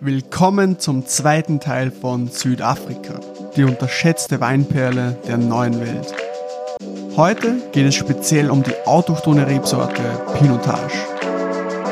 [0.00, 3.18] Willkommen zum zweiten Teil von Südafrika,
[3.56, 6.14] die unterschätzte Weinperle der neuen Welt.
[7.16, 10.02] Heute geht es speziell um die autochtone Rebsorte
[10.38, 10.98] Pinotage.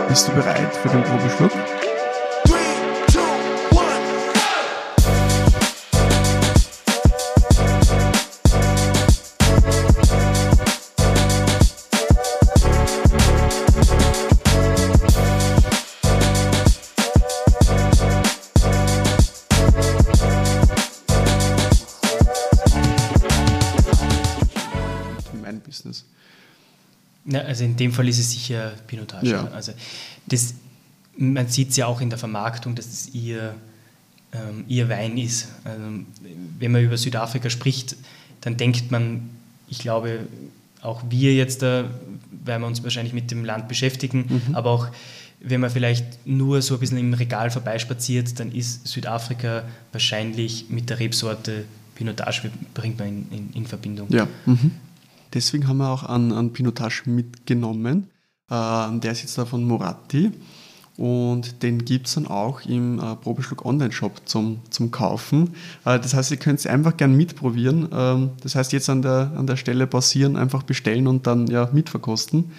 [0.07, 1.53] Bist du bereit für den Probeschluck?
[27.65, 29.31] Also in dem Fall ist es sicher Pinotage.
[29.31, 29.49] Ja.
[29.49, 29.73] Also
[30.27, 30.55] das,
[31.17, 33.55] man sieht es ja auch in der Vermarktung, dass es ihr,
[34.33, 35.49] ähm, ihr Wein ist.
[35.65, 35.83] Also,
[36.59, 37.97] wenn man über Südafrika spricht,
[38.41, 39.31] dann denkt man,
[39.69, 40.21] ich glaube,
[40.83, 41.89] auch wir jetzt da,
[42.45, 44.89] weil wir uns wahrscheinlich mit dem Land beschäftigen, aber auch
[45.41, 50.91] wenn man vielleicht nur so ein bisschen im Regal vorbeispaziert, dann ist Südafrika wahrscheinlich mit
[50.91, 54.09] der Rebsorte Pinotage bringt man in, in, in Verbindung.
[54.11, 54.27] Ja.
[54.47, 54.73] Mhm.
[55.35, 58.09] Deswegen haben wir auch einen, einen Pinotage mitgenommen.
[58.51, 60.33] Äh, der ist jetzt da von Moratti.
[60.97, 65.51] Und den gibt es dann auch im äh, Probeschluck Online-Shop zum, zum Kaufen.
[65.85, 67.89] Äh, das heißt, ihr könnt es einfach gern mitprobieren.
[67.93, 71.69] Ähm, das heißt, jetzt an der, an der Stelle pausieren, einfach bestellen und dann ja
[71.73, 72.53] mitverkosten.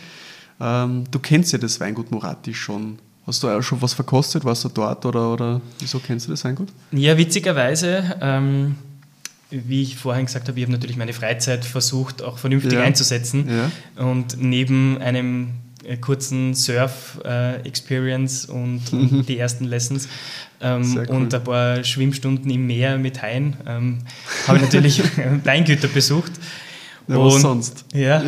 [0.60, 3.00] Ähm, du kennst ja das Weingut Moratti schon.
[3.26, 4.44] Hast du auch schon was verkostet?
[4.44, 6.68] Warst du dort oder, oder wieso kennst du das Weingut?
[6.92, 8.76] Ja, witzigerweise, ähm,
[9.68, 12.82] wie ich vorhin gesagt habe, ich habe natürlich meine Freizeit versucht, auch vernünftig Ja.
[12.82, 13.48] einzusetzen.
[13.98, 14.04] Ja.
[14.06, 15.50] Und neben einem
[15.86, 20.08] äh, kurzen Surf-Experience und, und die ersten Lessons
[20.62, 21.06] ähm, cool.
[21.16, 24.00] und ein paar Schwimmstunden im Meer mit Haien ähm,
[24.48, 25.02] habe ich natürlich
[25.44, 26.32] Weingüter besucht.
[27.08, 27.86] Ja, was Und- sonst?
[27.94, 28.24] Ja,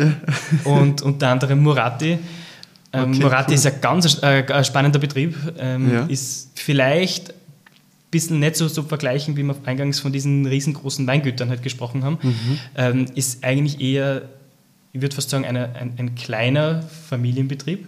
[0.64, 2.18] und unter anderem Murati.
[2.92, 3.54] Ähm, Okay, Murati cool.
[3.56, 6.06] ist ein ganz äh, ein spannender Betrieb, ähm, Ja.
[6.06, 7.34] ist vielleicht
[8.10, 12.18] bisschen nicht so zu vergleichen, wie wir eingangs von diesen riesengroßen Weingütern halt gesprochen haben.
[12.22, 12.58] Mhm.
[12.74, 14.22] Ähm, ist eigentlich eher,
[14.92, 17.86] ich würde fast sagen, eine, ein, ein kleiner Familienbetrieb.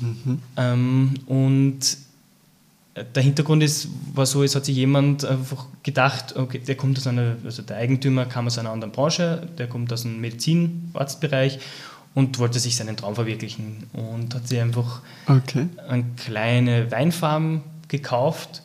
[0.00, 0.38] Mhm.
[0.56, 1.96] Ähm, und
[3.14, 7.06] der Hintergrund ist, war so, es hat sich jemand einfach gedacht, okay, der kommt aus
[7.06, 11.58] einer, also der Eigentümer kam aus einer anderen Branche, der kommt aus dem Medizin-Arztbereich
[12.14, 15.68] und wollte sich seinen Traum verwirklichen und hat sich einfach Okay.
[15.88, 18.62] eine kleine Weinfarm gekauft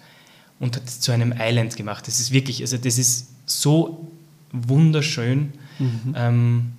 [0.59, 2.07] und hat es zu einem Island gemacht.
[2.07, 4.07] Das ist wirklich, also das ist so
[4.51, 5.53] wunderschön.
[5.79, 6.13] Mhm.
[6.15, 6.71] Ähm,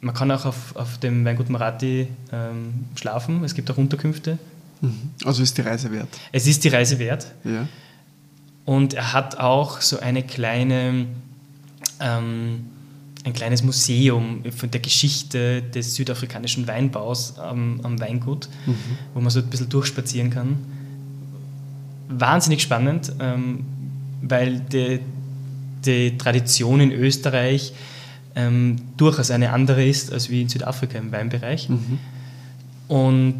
[0.00, 4.38] man kann auch auf, auf dem Weingut Marati ähm, schlafen, es gibt auch Unterkünfte.
[4.80, 5.10] Mhm.
[5.24, 6.08] Also ist die Reise wert.
[6.32, 7.26] Es ist die Reise wert.
[7.44, 7.68] Ja.
[8.64, 11.06] Und er hat auch so eine kleine,
[12.00, 12.66] ähm,
[13.24, 18.48] ein kleines Museum von der Geschichte des südafrikanischen Weinbaus am, am Weingut,
[19.14, 20.58] wo man so ein bisschen durchspazieren kann.
[22.18, 23.64] Wahnsinnig spannend, ähm,
[24.22, 25.00] weil die,
[25.84, 27.72] die Tradition in Österreich
[28.34, 31.68] ähm, durchaus eine andere ist als wie in Südafrika im Weinbereich.
[31.68, 31.98] Mhm.
[32.88, 33.38] Und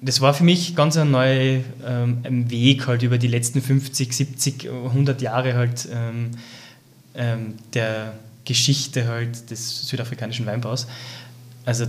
[0.00, 4.70] das war für mich ganz ein neuer ähm, Weg halt über die letzten 50, 70,
[4.70, 6.30] 100 Jahre halt ähm,
[7.14, 8.14] ähm, der
[8.44, 10.86] Geschichte halt des südafrikanischen Weinbaus.
[11.66, 11.86] Also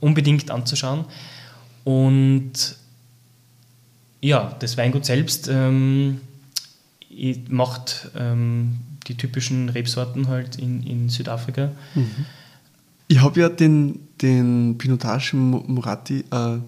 [0.00, 1.04] unbedingt anzuschauen.
[1.84, 2.76] Und
[4.20, 6.20] ja, das Weingut selbst ähm,
[7.48, 11.72] macht ähm, die typischen Rebsorten halt in, in Südafrika.
[13.08, 16.58] Ich habe ja den, den Pinotage Moratti äh,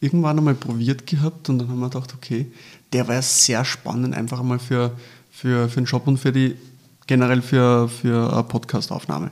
[0.00, 2.46] irgendwann einmal probiert gehabt und dann haben wir gedacht, okay,
[2.92, 4.92] der war ja sehr spannend, einfach einmal für,
[5.30, 6.54] für, für den Job und für die
[7.06, 9.30] generell für, für eine Podcastaufnahme.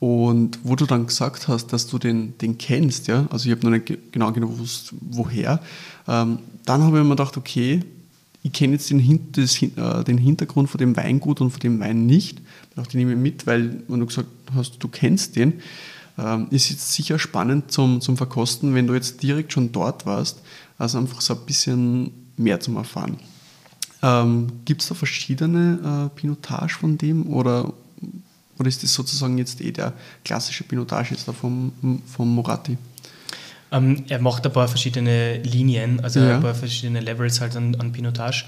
[0.00, 3.64] Und wo du dann gesagt hast, dass du den, den kennst, ja, also ich habe
[3.64, 5.60] noch nicht ge- genau gewusst, woher,
[6.08, 7.82] ähm, dann habe ich mir gedacht, okay,
[8.42, 12.06] ich kenne jetzt den, das, äh, den Hintergrund von dem Weingut und von dem Wein
[12.06, 12.40] nicht.
[12.70, 15.60] Ich dachte, ich nehme ihn mit, weil, wenn du gesagt hast, du kennst den,
[16.18, 20.40] ähm, ist jetzt sicher spannend zum, zum Verkosten, wenn du jetzt direkt schon dort warst,
[20.78, 23.18] also einfach so ein bisschen mehr zum Erfahren.
[24.02, 27.74] Ähm, Gibt es da verschiedene äh, Pinotage von dem oder,
[28.60, 31.72] oder ist das sozusagen jetzt eh der klassische Pinotage jetzt da vom,
[32.06, 32.76] vom Moratti?
[33.72, 36.36] Ähm, er macht ein paar verschiedene Linien, also Ja.
[36.36, 38.44] ein paar verschiedene Levels halt an, an Pinotage.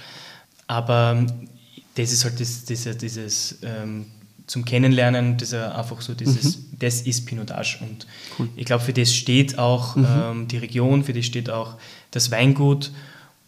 [0.67, 1.49] Aber ähm,
[1.95, 4.07] das ist halt das, diese, dieses ähm,
[4.47, 7.79] zum Kennenlernen, das ist einfach so dieses, das ist Pinotage.
[7.81, 8.07] Und
[8.39, 8.49] Cool.
[8.57, 11.77] ich glaube, für das steht auch ähm, die Region, für das steht auch
[12.11, 12.91] das Weingut.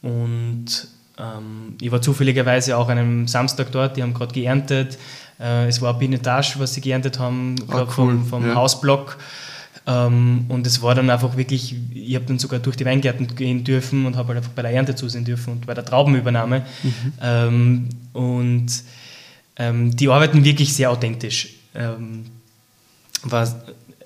[0.03, 0.67] Und
[1.19, 4.99] ähm, ich war zufälligerweise auch an einem Samstag dort, die haben gerade geerntet.
[5.41, 8.55] Äh, es war Pinotage, was sie geerntet haben, Ah, cool, vom, vom ja.
[8.55, 9.19] Hausblock.
[9.87, 13.65] Ähm, und es war dann einfach wirklich, ich habe dann sogar durch die Weingärten gehen
[13.65, 16.65] dürfen und habe halt einfach bei der Ernte zusehen dürfen und bei der Traubenübernahme.
[16.83, 17.13] Mhm.
[17.21, 18.67] Ähm, und
[19.57, 21.55] ähm, die arbeiten wirklich sehr authentisch.
[21.75, 22.25] Ähm,
[23.23, 23.57] was,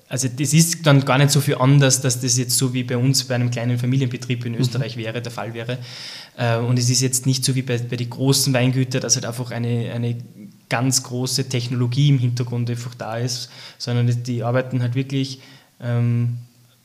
[0.09, 2.97] also das ist dann gar nicht so viel anders, dass das jetzt so wie bei
[2.97, 4.59] uns bei einem kleinen Familienbetrieb in mhm.
[4.59, 5.01] Österreich mhm.
[5.01, 5.77] wäre, der Fall wäre.
[6.35, 9.25] Äh, und es ist jetzt nicht so wie bei, bei den großen Weingütern, dass halt
[9.25, 10.17] einfach eine, eine
[10.69, 15.41] ganz große Technologie im Hintergrund einfach da ist, sondern die arbeiten halt wirklich
[15.81, 16.37] ähm,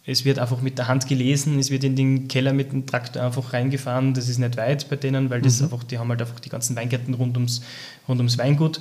[0.06, 3.22] es wird einfach mit der Hand gelesen, es wird in den Keller mit dem Traktor
[3.22, 4.12] einfach reingefahren.
[4.12, 5.64] Das ist nicht weit bei denen, weil das mhm.
[5.64, 7.62] einfach, die haben halt einfach die ganzen Weingärten rund ums,
[8.06, 8.80] rund ums Weingut.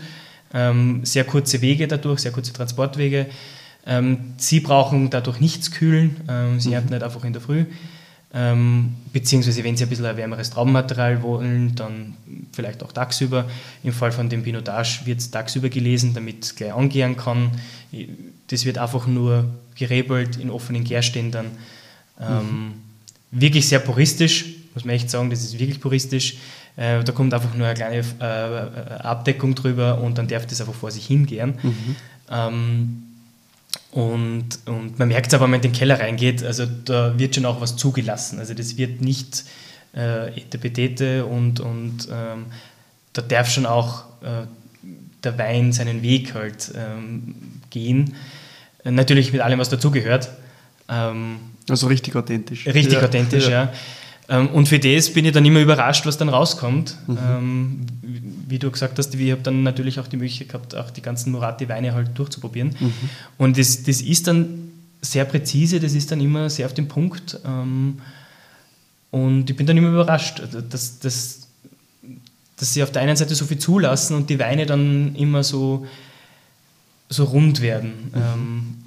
[0.54, 3.28] Ähm, sehr kurze Wege dadurch, sehr kurze Transportwege.
[3.86, 6.76] Ähm, sie brauchen dadurch nichts kühlen, ähm, sie mhm.
[6.76, 7.66] ernten nicht einfach in der Früh.
[8.36, 12.16] Ähm, beziehungsweise wenn Sie ein bisschen ein wärmeres Traubenmaterial wollen, dann
[12.52, 13.46] vielleicht auch tagsüber.
[13.84, 17.52] Im Fall von dem Pinotage wird es tagsüber gelesen, damit es gleich angehen kann.
[18.48, 19.46] Das wird einfach nur
[19.76, 21.46] gerebelt in offenen Gärständern.
[22.20, 22.74] Ähm, mhm.
[23.32, 26.38] Wirklich sehr puristisch, muss man echt sagen, das ist wirklich puristisch.
[26.76, 30.74] Äh, da kommt einfach nur eine kleine äh, Abdeckung drüber und dann darf das einfach
[30.74, 31.54] vor sich hingehen.
[31.62, 31.96] Mhm.
[32.32, 33.04] Ähm,
[33.94, 37.36] und, und man merkt es aber, wenn man in den Keller reingeht, also da wird
[37.36, 38.40] schon auch was zugelassen.
[38.40, 39.44] Also das wird nicht
[39.96, 42.48] äh, Etepetete und, und ähm,
[43.14, 44.48] da darf schon auch äh,
[45.24, 47.36] der Wein seinen Weg halt ähm,
[47.70, 48.16] gehen.
[48.84, 50.30] Natürlich mit allem, was dazugehört.
[50.90, 51.38] Ähm,
[51.70, 52.66] also richtig authentisch.
[52.66, 53.04] Richtig ja.
[53.04, 53.66] authentisch, ja.
[53.66, 53.74] ja.
[54.30, 56.96] Ähm, und für das bin ich dann immer überrascht, was dann rauskommt.
[57.08, 57.18] Mhm.
[57.30, 57.86] Ähm,
[58.48, 61.32] wie du gesagt hast, ich habe dann natürlich auch die Möglichkeit gehabt, auch die ganzen
[61.32, 62.76] Murati-Weine halt durchzuprobieren.
[62.80, 62.94] Mhm.
[63.38, 64.72] Und das, das ist dann
[65.02, 67.40] sehr präzise, das ist dann immer sehr auf den Punkt.
[67.46, 68.00] Ähm,
[69.12, 71.48] und ich bin dann immer überrascht, also dass, dass,
[72.58, 75.86] dass sie auf der einen Seite so viel zulassen und die Weine dann immer so,
[77.10, 78.12] so rund werden.
[78.14, 78.83] Mhm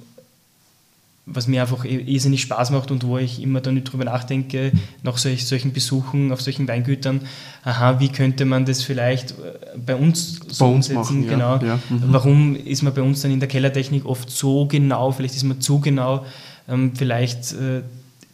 [1.27, 4.71] was mir einfach eh, irrsinnig Spaß macht und wo ich immer dann drüber nachdenke,
[5.03, 7.21] nach solch, solchen Besuchen auf solchen Weingütern,
[7.63, 11.25] aha, wie könnte man das vielleicht äh, bei uns so bei uns umsetzen?
[11.25, 11.57] Machen, genau.
[11.57, 12.03] Ja, Mhm.
[12.07, 15.61] Warum ist man bei uns dann in der Kellertechnik oft so genau, vielleicht ist man
[15.61, 16.25] zu genau,
[16.67, 17.81] ähm, vielleicht äh,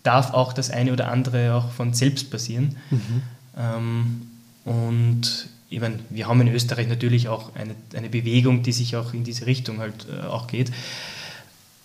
[0.04, 2.76] darf auch das eine oder andere auch von selbst passieren.
[2.92, 3.22] Mhm.
[3.58, 4.22] Ähm,
[4.66, 9.14] und ich meine, wir haben in Österreich natürlich auch eine, eine Bewegung, die sich auch
[9.14, 10.72] in diese Richtung halt äh, auch geht.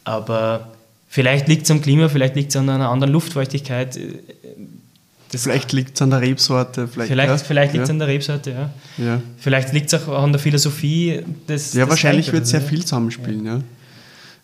[0.04, 0.72] Aber
[1.08, 3.98] Vielleicht liegt es am Klima, vielleicht liegt es an einer anderen Luftfeuchtigkeit.
[5.32, 6.86] Das vielleicht liegt es an der Rebsorte.
[6.88, 7.38] Vielleicht, vielleicht, ja.
[7.38, 7.92] vielleicht liegt es ja.
[7.92, 8.70] an der Rebsorte, ja.
[9.04, 9.22] ja.
[9.38, 13.44] Vielleicht liegt es auch an der Philosophie des Ja, des wahrscheinlich wird sehr viel zusammenspielen,
[13.44, 13.60] ja.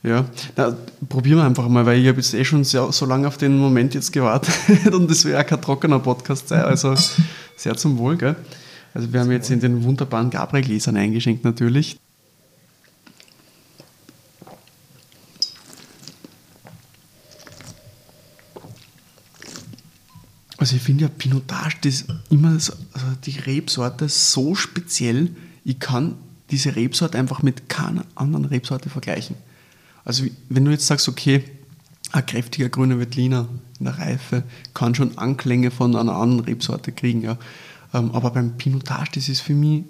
[0.03, 0.27] Ja,
[0.57, 0.77] Na,
[1.09, 3.57] probieren wir einfach mal, weil ich habe jetzt eh schon sehr, so lange auf den
[3.57, 4.55] Moment jetzt gewartet
[4.93, 6.95] und das wäre ja kein trockener Podcast sein, also
[7.57, 8.37] sehr zum Wohl, gell?
[8.93, 11.97] Also wir haben jetzt in den wunderbaren Gabriel-Gläsern eingeschenkt natürlich.
[20.65, 25.29] Also ich finde ja Pinotage, das immer so, also die Rebsorte so speziell,
[25.63, 26.15] ich kann
[26.51, 29.37] diese Rebsorte einfach mit keiner anderen Rebsorte vergleichen.
[30.07, 31.45] Also wenn du jetzt sagst, okay,
[32.13, 33.47] ein kräftiger grüner Veltliner
[33.79, 37.37] in der Reife kann schon Anklänge von einer anderen Rebsorte kriegen, ja.
[37.93, 39.85] Ähm, aber beim Pinotage, das ist für mich,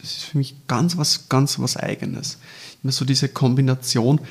[0.00, 2.38] das ist für mich ganz was, ganz was Eigenes.
[2.82, 4.22] Immer so diese Kombination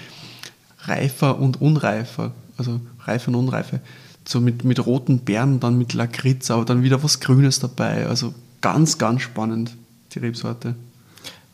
[0.79, 3.79] reifer und unreifer, also reife und unreife
[4.25, 8.07] so mit, mit roten Beeren, dann mit Lakritz, aber dann wieder was Grünes dabei.
[8.07, 9.75] Also ganz, ganz spannend,
[10.13, 10.75] die Rebsorte.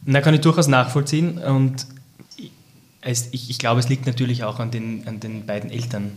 [0.06, 1.86] Da kann ich durchaus nachvollziehen und
[3.02, 6.12] es, ich, ich glaube, es liegt natürlich auch an den, an den beiden Eltern.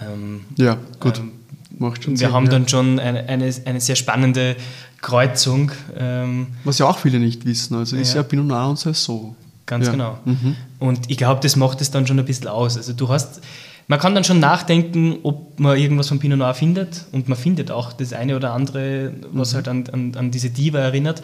[0.00, 1.18] Ähm, ja, gut.
[1.18, 1.32] Ähm,
[1.78, 2.50] Macht schon wir Sinn, haben ja.
[2.52, 4.56] dann schon eine, eine, eine, sehr spannende
[5.00, 5.72] Kreuzung.
[5.96, 7.74] Ähm, Was ja auch viele nicht wissen.
[7.74, 8.02] Also ja.
[8.02, 9.34] ist ja Pinot Noir und Saison.
[9.66, 9.92] Ganz ja.
[9.92, 10.18] genau.
[10.24, 10.56] Mhm.
[10.78, 12.76] Und ich glaube, das macht es dann schon ein bisschen aus.
[12.76, 13.40] Also du hast
[13.86, 17.70] man kann dann schon nachdenken, ob man irgendwas von Pinot Noir findet und man findet
[17.70, 19.56] auch das eine oder andere, was mhm.
[19.56, 21.22] halt an, an, an, diese Diva erinnert.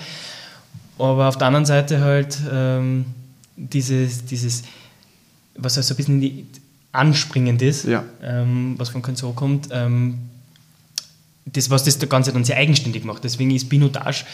[0.98, 3.06] Aber auf der anderen Seite halt ähm,
[3.56, 4.64] dieses, dieses,
[5.56, 6.48] was halt so ein bisschen
[6.92, 8.04] anspringend ist, ja.
[8.22, 10.18] ähm, was von Consor kommt, ähm,
[11.46, 13.24] das, was das Ganze dann sehr eigenständig macht.
[13.24, 14.24] Deswegen ist Pinotage,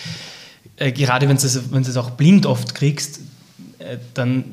[0.76, 3.20] äh, gerade wenn du es auch blind oft kriegst,
[3.78, 4.44] äh, dann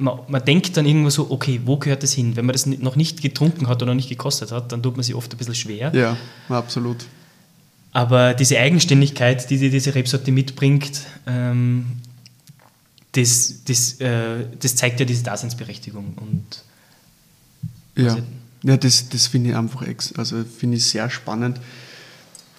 [0.00, 2.36] man, man, denkt dann irgendwo so, okay, wo gehört das hin?
[2.36, 5.14] Wenn man das noch nicht getrunken hat oder nicht gekostet hat, dann tut man sich
[5.14, 5.92] oft ein bisschen schwer.
[5.94, 6.16] Ja,
[6.48, 7.06] absolut.
[7.92, 11.86] Aber diese Eigenständigkeit, die diese Rebsorte mitbringt, ähm,
[13.12, 16.14] das, das, äh, das zeigt ja diese Daseinsberechtigung.
[16.16, 16.64] Und
[17.96, 18.18] ja,
[18.62, 19.84] ja das, das finde ich einfach
[20.16, 21.60] also finde ich sehr spannend.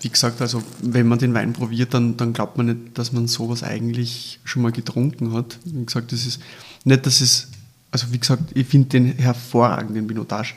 [0.02, 3.28] Wie gesagt, also wenn man den Wein probiert, dann, dann glaubt man nicht, dass man
[3.28, 5.60] sowas eigentlich schon mal getrunken hat.
[5.64, 6.42] Wie gesagt, das ist
[6.84, 7.48] nicht, dass es
[7.92, 10.54] also wie gesagt, ich finde den hervorragend, den Pinotage.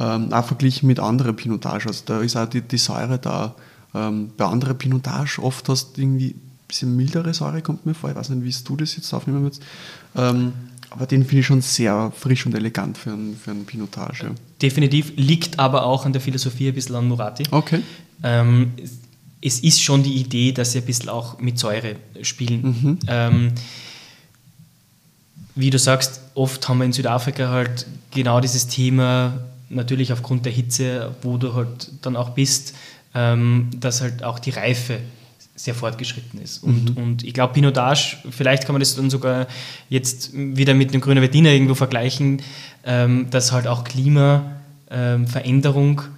[0.00, 1.86] Ähm, auch verglichen mit anderen Pinotage.
[1.86, 3.54] Also da ist auch die, die Säure da.
[3.94, 8.10] Ähm, bei anderen Pinotage oft hast du irgendwie ein bisschen mildere Säure, kommt mir vor.
[8.10, 9.62] Ich weiß nicht, wie du das jetzt aufnehmen willst.
[10.16, 10.52] Ähm,
[10.90, 14.32] aber den finde ich schon sehr frisch und elegant für einen, für einen Pinotage.
[14.60, 17.44] Definitiv, liegt aber auch an der Philosophie ein bisschen an Murati.
[17.50, 17.82] Okay.
[18.22, 18.72] Ähm,
[19.40, 22.62] es ist schon die Idee, dass sie ein bisschen auch mit Säure spielen.
[22.62, 22.98] Mhm.
[23.06, 23.52] Ähm,
[25.54, 30.52] wie du sagst, oft haben wir in Südafrika halt genau dieses Thema, natürlich aufgrund der
[30.52, 32.74] Hitze, wo du halt dann auch bist,
[33.14, 35.00] ähm, dass halt auch die Reife
[35.56, 36.62] sehr fortgeschritten ist.
[36.62, 37.02] Und, mhm.
[37.02, 39.46] und ich glaube, Pinotage, vielleicht kann man das dann sogar
[39.88, 42.42] jetzt wieder mit dem Grünen Wettiner irgendwo vergleichen,
[42.84, 46.13] ähm, dass halt auch Klimaveränderung ähm,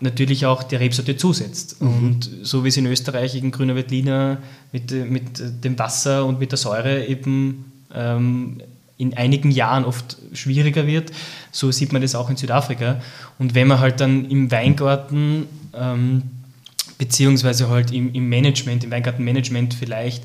[0.00, 1.80] natürlich auch der Rebsorte zusetzt.
[1.80, 1.88] Mhm.
[1.88, 4.38] Und so wie es in Österreich in Grüner Veltliner
[4.72, 8.62] mit, mit dem Wasser und mit der Säure eben ähm,
[8.96, 11.10] in einigen Jahren oft schwieriger wird,
[11.52, 13.00] so sieht man das auch in Südafrika.
[13.38, 16.22] Und wenn man halt dann im Weingarten ähm,
[16.98, 20.22] beziehungsweise halt im, im Management, im Weingartenmanagement vielleicht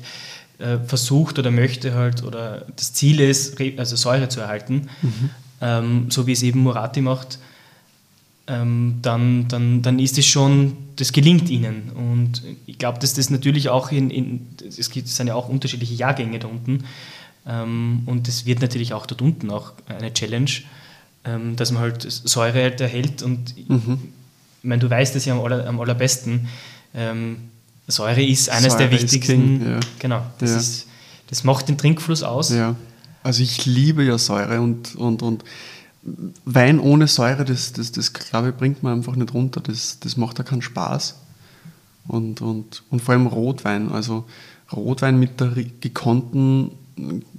[0.58, 5.30] äh, versucht oder möchte halt oder das Ziel ist, also Säure zu erhalten, mhm.
[5.62, 7.38] ähm, so wie es eben Murati macht,
[8.48, 11.90] ähm, dann, dann, dann ist es schon, das gelingt ihnen.
[11.90, 15.48] Und ich glaube, dass das natürlich auch in, in es gibt, es sind ja auch
[15.48, 16.84] unterschiedliche Jahrgänge da unten.
[17.46, 20.50] Ähm, und es wird natürlich auch dort unten auch eine Challenge,
[21.24, 23.22] ähm, dass man halt Säure halt erhält.
[23.22, 23.98] Und mhm.
[24.62, 26.48] ich meine, du weißt es ja am, aller, am allerbesten.
[26.94, 27.36] Ähm,
[27.88, 29.60] Säure ist eines Säure der wichtigsten.
[29.60, 29.80] King, ja.
[29.98, 30.26] Genau.
[30.38, 30.56] Das, ja.
[30.56, 30.86] ist,
[31.28, 32.50] das macht den Trinkfluss aus.
[32.50, 32.76] Ja.
[33.22, 35.44] Also ich liebe ja Säure und, und, und
[36.44, 39.60] Wein ohne Säure, das, das, das glaube ich, bringt man einfach nicht runter.
[39.60, 41.16] Das, das macht ja keinen Spaß.
[42.08, 43.90] Und, und, und vor allem Rotwein.
[43.90, 44.24] Also
[44.72, 46.70] Rotwein mit der gekonnten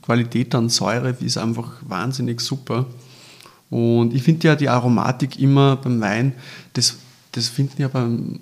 [0.02, 2.86] Qualität an Säure ist einfach wahnsinnig super.
[3.70, 6.34] Und ich finde ja die Aromatik immer beim Wein,
[6.74, 6.98] das,
[7.34, 8.40] das finden ja beim,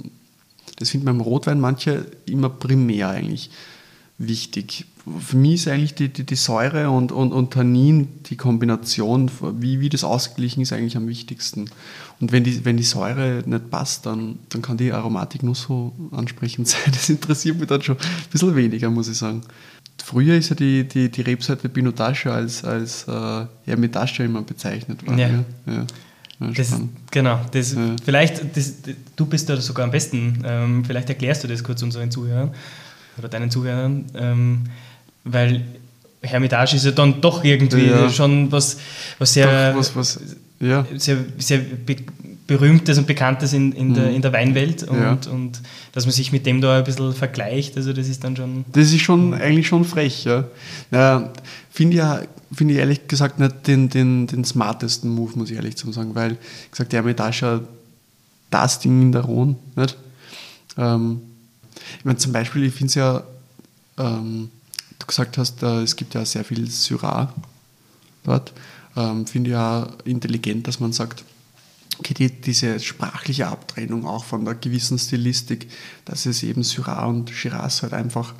[0.78, 3.50] das finden beim Rotwein manche immer primär eigentlich
[4.18, 4.86] wichtig
[5.22, 9.30] für mich ist eigentlich die, die, die Säure und, und, und Tannin, die Kombination,
[9.60, 11.70] wie, wie das ausgeglichen ist, eigentlich am wichtigsten.
[12.20, 15.94] Und wenn die, wenn die Säure nicht passt, dann, dann kann die Aromatik nur so
[16.12, 16.92] ansprechend sein.
[16.92, 19.42] Das interessiert mich dann schon ein bisschen weniger, muss ich sagen.
[20.04, 25.20] Früher ist ja die, die, die Rebsorte Pinotage als, als äh, Hermitage immer bezeichnet worden.
[25.20, 25.28] Ja.
[25.28, 25.44] Ja.
[25.68, 25.86] ja.
[26.38, 26.74] Ja, das,
[27.12, 27.96] genau, das, ja.
[28.04, 28.74] vielleicht, das,
[29.16, 32.52] du bist da sogar am besten, ähm, vielleicht erklärst du das kurz unseren Zuhörern
[33.18, 34.06] oder deinen Zuhörern.
[34.16, 34.64] Ähm,
[35.24, 35.64] weil
[36.22, 38.10] Hermitage ist ja dann doch irgendwie ja.
[38.10, 38.78] schon was,
[39.20, 40.20] was sehr, doch, was, was,
[40.60, 40.86] ja.
[40.96, 41.98] sehr, sehr be
[42.48, 43.94] berühmtes und bekanntes in, in, mhm.
[43.96, 45.18] der, in der Weinwelt und, ja.
[45.32, 45.62] und
[45.94, 48.66] dass man sich mit dem da ein bisschen vergleicht, also das ist dann schon...
[48.72, 50.44] Das ist schon eigentlich schon frech, ja.
[50.92, 51.34] ja
[51.72, 52.22] Finde ja,
[52.54, 56.38] find ich ehrlich gesagt nicht den, den, den smartesten Move, muss ich ehrlich sagen, weil,
[56.70, 57.62] gesagt, der Hermitage
[58.52, 59.98] das Ding in der Rhone, nicht?
[60.78, 61.22] Ähm,
[62.00, 63.24] ich meine, zum Beispiel, ich finde es ja...
[63.98, 64.50] Ähm,
[65.00, 67.34] du gesagt hast, äh, es gibt ja sehr viel Syrah
[68.24, 68.54] dort.
[68.96, 71.24] Ähm, Finde ich ja intelligent, dass man sagt,
[72.00, 75.70] okay, die, diese sprachliche Abtrennung auch von der gewissen Stilistik,
[76.06, 78.34] dass es eben Syrah und Shiraz halt einfach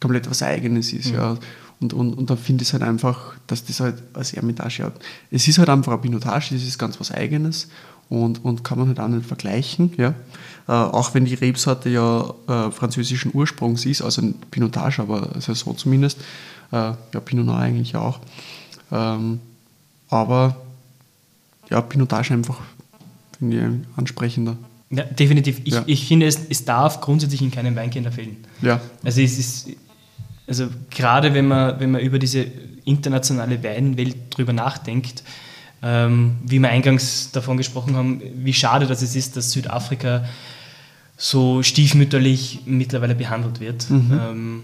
[0.00, 1.08] komplett was Eigenes ist.
[1.08, 1.14] Mhm.
[1.14, 1.38] Ja.
[1.80, 4.94] Und, und, und dann finde ich es halt einfach, dass das halt als Ermitage hat.
[5.30, 7.68] Es ist halt einfach ein Pinotage, das ist ganz was Eigenes
[8.08, 9.92] und, und kann man halt auch nicht vergleichen.
[9.96, 10.14] Ja?
[10.66, 15.54] Äh, auch wenn die Rebsorte ja äh, französischen Ursprungs ist, also ein Pinotage, aber also
[15.54, 16.18] so zumindest.
[16.72, 18.18] Äh, ja, Pinot Noir eigentlich auch.
[18.90, 19.40] Ähm,
[20.10, 20.56] aber
[21.70, 22.58] ja, Pinotage einfach
[23.38, 24.56] finde ich ansprechender.
[24.90, 25.60] Ja, definitiv.
[25.64, 25.82] Ich, ja.
[25.86, 28.38] ich finde, es, es darf grundsätzlich in keinem Weinkeller fehlen.
[28.62, 28.80] Ja.
[29.04, 29.68] Also es ist,
[30.48, 32.46] also gerade wenn man, wenn man über diese
[32.84, 35.22] internationale Weinwelt drüber nachdenkt,
[35.82, 40.24] ähm, wie wir eingangs davon gesprochen haben, wie schade das ist, dass Südafrika
[41.16, 43.88] so stiefmütterlich mittlerweile behandelt wird.
[43.90, 44.20] Mhm.
[44.20, 44.62] Ähm,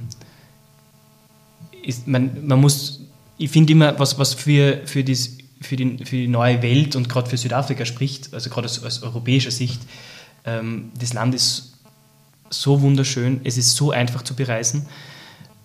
[1.83, 3.03] ist, man, man muss,
[3.37, 7.09] ich finde immer, was, was für, für, dies, für, die, für die neue Welt und
[7.09, 9.83] gerade für Südafrika spricht, also gerade aus, aus europäischer Sicht,
[10.47, 11.75] ähm, das Land ist
[12.49, 14.87] so wunderschön, es ist so einfach zu bereisen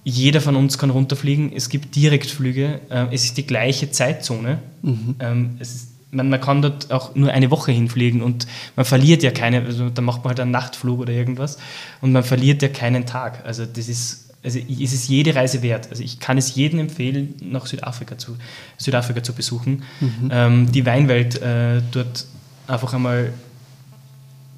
[0.04, 1.52] jeder von uns kann runterfliegen.
[1.54, 2.80] Es gibt Direktflüge.
[2.90, 4.60] Ähm, es ist die gleiche Zeitzone.
[4.82, 5.16] Mhm.
[5.20, 9.30] Ähm, ist, man, man, kann dort auch nur eine Woche hinfliegen und man verliert ja
[9.30, 11.60] keine, also da macht man halt einen Nachtflug oder irgendwas
[12.02, 13.46] und man verliert ja keinen Tag.
[13.46, 15.90] Also das ist, also es ist jede Reise wert.
[15.92, 18.38] Also ich kann es jedem empfehlen, nach Südafrika zu,
[18.78, 19.84] Südafrika zu besuchen.
[20.00, 20.30] Mhm.
[20.32, 22.26] Ähm, die Weinwelt äh, dort
[22.68, 23.34] einfach einmal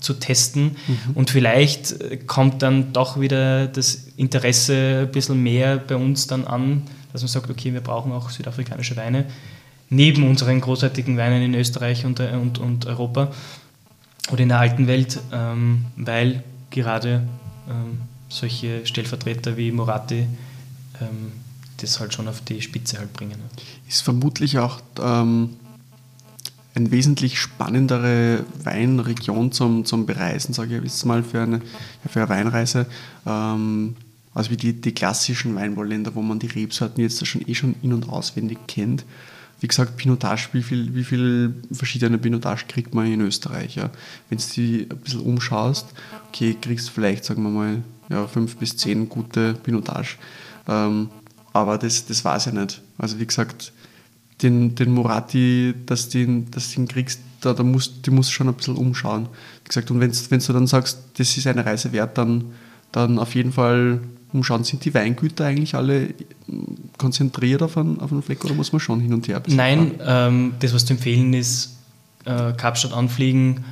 [0.01, 1.12] zu testen mhm.
[1.13, 6.84] und vielleicht kommt dann doch wieder das Interesse ein bisschen mehr bei uns dann an,
[7.13, 9.25] dass man sagt, okay, wir brauchen auch südafrikanische Weine.
[9.91, 13.31] neben unseren großartigen Weinen in Österreich und, äh, und, und Europa
[14.31, 17.24] oder in der alten Welt, ähm, weil gerade
[17.70, 20.25] ähm, solche Stellvertreter wie Moratti
[21.01, 21.34] ähm,
[21.77, 23.36] das halt schon auf die Spitze halt bringen.
[23.88, 25.58] Ist vermutlich auch ähm,
[26.74, 31.62] eine wesentlich spannendere Weinregion zum, zum Bereisen, sage ich jetzt mal, für eine,
[32.10, 32.86] für eine Weinreise.
[33.25, 33.96] Ähm,
[34.34, 37.94] also wie die, die klassischen Weinbauländer, wo man die Rebsorten jetzt schon eh schon in-
[37.94, 39.04] und auswendig kennt.
[39.60, 43.75] Wie gesagt, Pinotage, wie viel, wie viel verschiedene Pinotage kriegt man in Österreich?
[43.75, 43.92] Ja?
[44.30, 45.88] Wenn du die ein bisschen umschaust,
[46.30, 50.18] okay, kriegst du vielleicht, sagen wir mal, ja, fünf bis zehn gute Pinotage.
[50.68, 51.10] Ähm,
[51.54, 52.82] aber das, das weiß ich nicht.
[52.98, 53.72] Also wie gesagt,
[54.41, 58.48] den, den Murati, dass du den, dass den kriegst, da, da musst, du musst schon
[58.48, 59.27] ein bisschen umschauen.
[59.63, 62.45] Wie gesagt, und wenn du dann sagst, das ist eine Reise wert, dann,
[62.91, 64.01] dann auf jeden Fall
[64.33, 64.63] umschauen.
[64.63, 66.13] Sind die Weingüter eigentlich alle
[66.98, 69.41] konzentriert auf einen, auf einen Fleck oder muss man schon hin und her?
[69.48, 71.77] Nein, ähm, das, was zu empfehlen ist,
[72.25, 73.65] äh, Kapstadt anfliegen,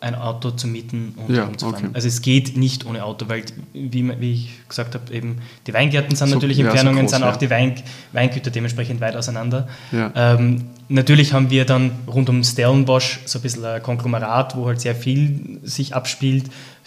[0.00, 1.86] ein Auto zu mieten und ja, rumzufahren.
[1.86, 1.94] okay.
[1.94, 6.14] Also es geht nicht ohne Auto, weil, wie, wie ich gesagt habe, eben die Weingärten
[6.14, 7.36] sind So- natürlich ja, so Entfernungen, groß, sind auch ja.
[7.36, 7.74] die Wein,
[8.12, 9.68] Weingüter dementsprechend weit auseinander.
[9.92, 14.80] Ähm, natürlich haben wir dann rund um Stellenbosch so ein bisschen ein Konglomerat, wo halt
[14.80, 16.44] sehr viel sich abspielt.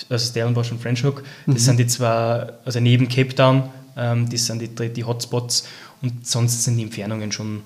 [0.09, 1.23] Also Stellenbosch und French Hook.
[1.47, 1.59] Das Mhm.
[1.59, 3.63] sind die zwei, also neben Cape Town,
[3.97, 5.67] ähm, das sind die, die Hotspots
[6.01, 7.61] und sonst sind die Entfernungen schon,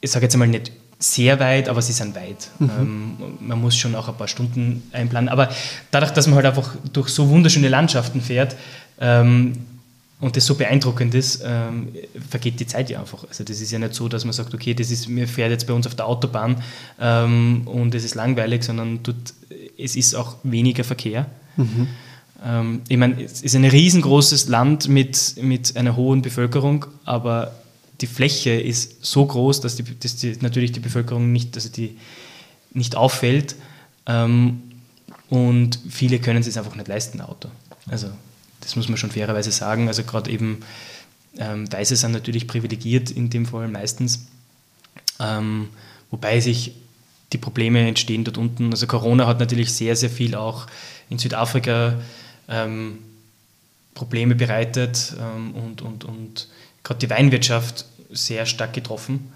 [0.00, 0.70] ich sage jetzt einmal nicht
[1.12, 2.48] sehr weit, aber sie sind weit.
[2.60, 5.28] Ähm, man muss schon auch ein paar Stunden einplanen.
[5.28, 5.50] Aber
[5.90, 8.56] dadurch, dass man halt einfach durch so wunderschöne Landschaften fährt
[9.00, 9.52] ähm,
[10.20, 11.88] und das so beeindruckend ist, ähm,
[12.28, 13.24] vergeht die Zeit ja einfach.
[13.28, 15.66] Also das ist ja nicht so, dass man sagt, okay, das ist, mir fährt jetzt
[15.66, 16.62] bei uns auf der Autobahn
[17.00, 19.34] ähm, und es ist langweilig, sondern dort,
[19.76, 21.26] es ist auch weniger Verkehr.
[22.44, 27.52] Ähm, ich meine, es ist ein riesengroßes Land mit, mit einer hohen Bevölkerung, aber
[28.00, 31.96] die Fläche ist so groß, dass, die, dass die, natürlich die Bevölkerung nicht, also die,
[32.72, 33.54] nicht auffällt.
[34.06, 34.62] Ähm,
[35.30, 37.48] und viele können es einfach nicht leisten, ein Auto.
[37.88, 38.08] Also
[38.60, 39.88] das muss man schon fairerweise sagen.
[39.88, 40.60] Also gerade eben
[41.38, 44.26] ähm, Weiße sind natürlich privilegiert in dem Fall meistens.
[45.20, 45.68] Ähm,
[46.10, 46.72] wobei sich
[47.32, 48.70] die Probleme entstehen dort unten.
[48.70, 50.66] Also Corona hat natürlich sehr, sehr viel auch
[51.10, 52.00] in Südafrika
[52.48, 52.98] ähm,
[53.94, 56.48] Probleme bereitet ähm, und, und, und
[56.84, 59.32] gerade die Weinwirtschaft sehr stark getroffen.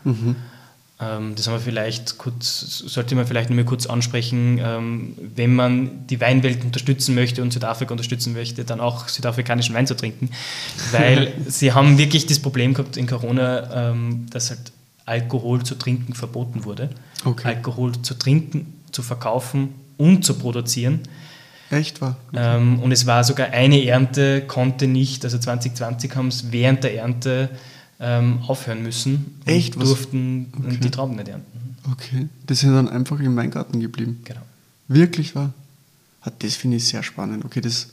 [1.00, 5.54] Ähm, das haben wir vielleicht kurz, sollte man vielleicht nur mal kurz ansprechen, ähm, wenn
[5.54, 10.30] man die Weinwelt unterstützen möchte und Südafrika unterstützen möchte, dann auch südafrikanischen Wein zu trinken.
[10.92, 14.72] Weil sie haben wirklich das Problem gehabt in Corona, ähm, dass halt
[15.06, 16.90] Alkohol zu trinken verboten wurde.
[17.24, 17.48] Okay.
[17.48, 21.00] Alkohol zu trinken, zu verkaufen und zu produzieren.
[21.70, 22.16] Echt wahr?
[22.32, 26.94] Ähm, und es war sogar eine Ernte, konnte nicht, also 2020 haben es während der
[26.96, 27.50] Ernte
[28.00, 29.40] ähm, aufhören müssen.
[29.44, 29.78] und Echt?
[29.78, 29.88] Was?
[29.88, 30.78] durften Okay.
[30.82, 31.76] die Trauben nicht ernten.
[31.92, 32.28] Okay.
[32.48, 34.20] Die sind dann einfach im Weingarten geblieben.
[34.24, 34.40] Genau.
[34.88, 35.52] Wirklich wahr?
[36.22, 37.44] Ah, das finde ich sehr spannend.
[37.44, 37.88] Okay, das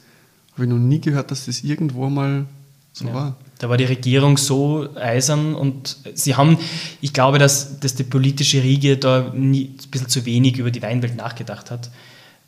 [0.53, 2.45] habe ich noch nie gehört, dass das irgendwo mal
[2.93, 3.13] so Ja.
[3.13, 3.35] war.
[3.59, 6.57] Da war die Regierung so eisern und sie haben,
[7.01, 10.81] ich glaube, dass, dass die politische Riege da nie, ein bisschen zu wenig über die
[10.81, 11.89] Weinwelt nachgedacht hat,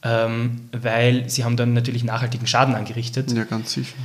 [0.03, 3.31] ähm, weil sie haben dann natürlich nachhaltigen Schaden angerichtet.
[3.31, 3.95] Ja, ganz sicher.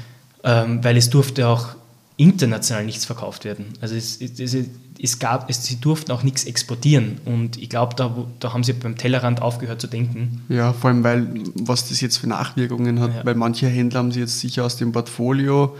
[0.44, 1.68] ähm, weil es durfte auch
[2.16, 3.66] international nichts verkauft werden.
[3.80, 4.56] Also es, es,
[5.00, 8.74] es, gab, es, sie durften auch nichts exportieren und ich glaube, da, da haben sie
[8.74, 10.42] beim Tellerrand aufgehört zu denken.
[10.48, 13.24] Ja, vor allem, weil, was das jetzt für Nachwirkungen hat, Ja.
[13.24, 15.76] weil manche Händler haben sie jetzt sicher aus dem Portfolio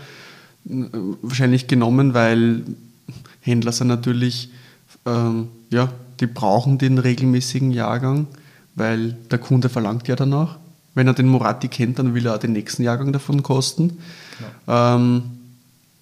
[0.69, 0.73] äh,
[1.21, 2.63] wahrscheinlich genommen, weil
[3.41, 4.49] Händler sind natürlich,
[5.05, 8.27] ähm, ja, die brauchen den regelmäßigen Jahrgang,
[8.75, 10.57] weil der Kunde verlangt ja danach.
[10.95, 13.97] Wenn er den Moratti kennt, dann will er auch den nächsten Jahrgang davon kosten.
[14.67, 15.23] Ähm,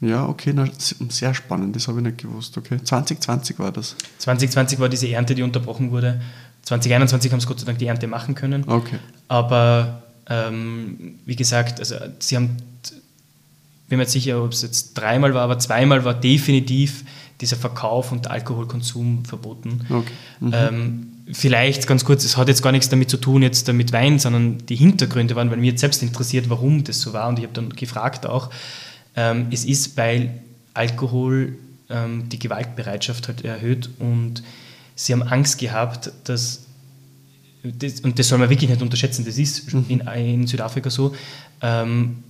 [0.01, 0.67] ja, okay, na,
[1.09, 2.57] sehr spannend, das habe ich nicht gewusst.
[2.57, 2.79] Okay.
[2.83, 3.95] 2020 war das.
[4.17, 6.19] 2020 war diese Ernte, die unterbrochen wurde.
[6.63, 8.63] 2021 haben sie Gott sei Dank die Ernte machen können.
[8.67, 8.97] Okay.
[9.27, 12.57] Aber ähm, wie gesagt, also sie haben,
[13.87, 17.03] bin mir nicht sicher, ob es jetzt dreimal war, aber zweimal war definitiv
[17.39, 19.81] dieser Verkauf und Alkoholkonsum verboten.
[19.89, 20.13] Okay.
[20.39, 20.51] Mhm.
[20.53, 24.19] Ähm, vielleicht ganz kurz, es hat jetzt gar nichts damit zu tun, jetzt mit Wein,
[24.19, 27.45] sondern die Hintergründe waren, weil mich jetzt selbst interessiert, warum das so war und ich
[27.45, 28.49] habe dann gefragt auch.
[29.15, 30.41] Ähm, es ist, weil
[30.73, 31.57] Alkohol
[31.89, 34.43] ähm, die Gewaltbereitschaft halt erhöht und
[34.95, 36.65] sie haben Angst gehabt, dass
[37.63, 41.13] das, und das soll man wirklich nicht unterschätzen, das ist in, in Südafrika so,
[41.61, 42.23] ähm,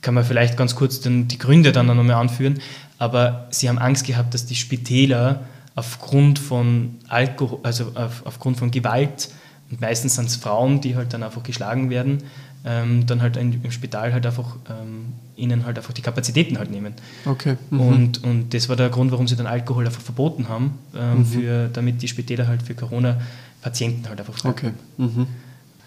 [0.00, 2.60] kann man vielleicht ganz kurz dann die Gründe dann noch mal anführen,
[2.98, 8.70] aber sie haben Angst gehabt, dass die Spitäler aufgrund von Alkohol, also auf, aufgrund von
[8.70, 9.30] Gewalt,
[9.70, 12.18] und meistens sind es Frauen, die halt dann einfach geschlagen werden,
[12.64, 16.92] ähm, dann halt im Spital halt einfach ähm, ihnen halt einfach die Kapazitäten halt nehmen.
[17.24, 17.56] Okay.
[17.70, 17.80] Mhm.
[17.80, 21.24] Und, und das war der Grund, warum sie dann Alkohol einfach verboten haben, ähm, Mhm.
[21.24, 24.72] für, damit die Spitäler halt für Corona-Patienten halt einfach frei Okay.
[24.98, 25.26] Mhm.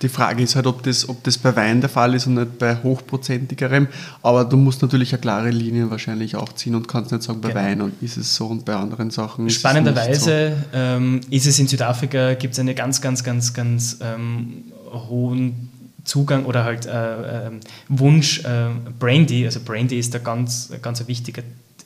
[0.01, 2.59] Die Frage ist halt, ob das, ob das bei Wein der Fall ist und nicht
[2.59, 3.87] bei hochprozentigerem.
[4.21, 7.49] Aber du musst natürlich eine klare Linie wahrscheinlich auch ziehen und kannst nicht sagen, bei
[7.49, 7.61] Genau.
[7.61, 11.57] Wein und ist es so und bei anderen Sachen ist es Spannenderweise ähm, ist es
[11.59, 15.69] in Südafrika, gibt es einen ganz, ganz, ganz, ganz ähm, hohen
[16.03, 18.67] Zugang oder halt äh, ähm, Wunsch, äh,
[18.99, 21.41] Brandy, also Brandy ist da ganz, ganz ein wichtiger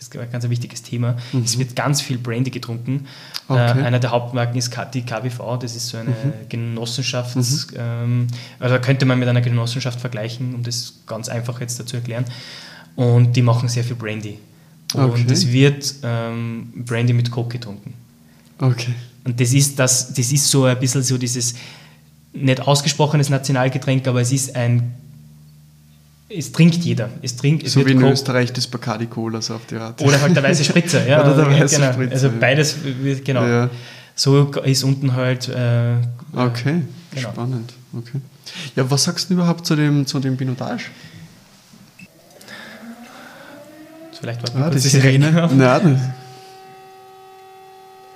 [0.09, 1.15] ist ein ganz wichtiges Thema.
[1.43, 2.93] Es wird ganz viel Brandy getrunken.
[2.93, 3.05] Mhm.
[3.47, 3.73] Okay.
[3.73, 3.79] Mhm.
[3.79, 6.13] Äh, einer der Hauptmarken ist die KBV, das ist so eine
[6.49, 7.67] Genossenschafts...
[7.75, 8.27] Ähm,
[8.59, 12.25] also könnte man mit einer Genossenschaft vergleichen, um das ganz einfach jetzt dazu erklären.
[12.95, 14.39] Und die machen sehr viel Brandy.
[14.93, 15.25] Und Okay.
[15.29, 17.93] es wird ähm, Brandy mit Coke getrunken.
[18.59, 18.93] Okay.
[19.23, 21.53] Und das ist, das, das ist so ein bisschen so dieses
[22.33, 24.93] nicht ausgesprochenes Nationalgetränk, aber es ist ein.
[26.31, 27.09] Es trinkt jeder.
[27.23, 29.99] Es trinkt, es So wie in Coke- Österreich das Bacardi Cola so auf die Art.
[30.01, 31.07] Oder halt der weiße Spritzer.
[31.07, 31.91] Ja, Oder der weiße genau.
[31.91, 32.75] Spritzer, Also beides,
[33.25, 33.43] genau.
[33.45, 33.69] Ja.
[34.15, 35.49] So ist unten halt.
[35.49, 35.93] Äh,
[36.35, 36.83] Okay,
[37.15, 37.31] Genau.
[37.31, 37.73] spannend.
[37.97, 38.19] Okay.
[38.75, 40.85] Ja, was sagst du überhaupt zu dem, zu dem Pinotage?
[44.19, 45.31] Vielleicht warten wir Ah, die Sirene.
[45.31, 46.13] Sirene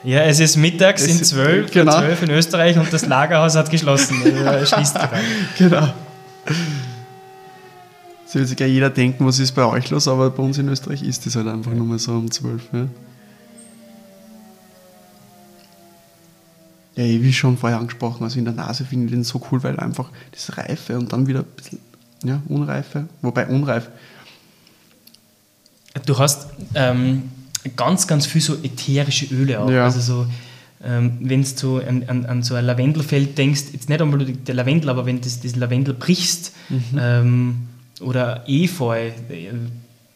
[0.04, 1.98] Ja, es ist mittags Es in ist- 12, genau.
[1.98, 4.22] 12 in Österreich und das Lagerhaus hat geschlossen.
[4.26, 5.16] Äh, schließt gerade.
[5.58, 5.88] genau.
[8.34, 10.68] So will sich ja jeder denken, was ist bei euch los, aber bei uns in
[10.68, 12.64] Österreich ist das halt einfach nur mal so um 12.
[12.74, 12.88] Ja,
[16.96, 19.80] ja wie schon vorher angesprochen, also in der Nase finde ich den so cool, weil
[19.80, 21.78] einfach das Reife und dann wieder ein bisschen
[22.24, 23.92] ja, Unreife, wobei unreif.
[26.08, 27.30] Du hast ähm,
[27.76, 29.70] ganz, ganz viel so ätherische Öle auch.
[29.70, 29.84] Ja.
[29.84, 30.26] Also so,
[30.84, 34.90] ähm, wenn du an, an, an so ein Lavendelfeld denkst, jetzt nicht einmal der Lavendel,
[34.90, 36.98] aber wenn du das, das Lavendel brichst Mhm.
[36.98, 37.56] ähm,
[38.02, 39.12] oder Efeu,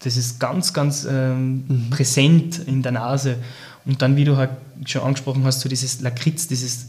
[0.04, 1.90] das ist ganz, ganz ähm, Mhm.
[1.90, 3.38] präsent in der Nase.
[3.86, 4.52] Und dann, wie du halt
[4.86, 6.88] schon angesprochen hast, so dieses Lakritz, dieses,